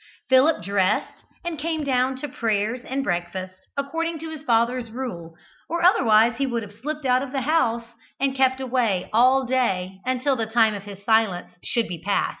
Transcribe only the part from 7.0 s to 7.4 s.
out of